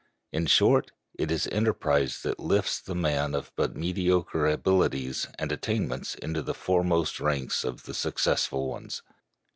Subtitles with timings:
[0.31, 6.15] In short, it is enterprise that lifts the man of but mediocre abilities and attainments
[6.15, 9.03] into the foremost ranks of the successful ones.